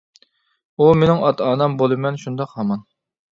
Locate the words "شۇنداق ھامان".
2.25-2.83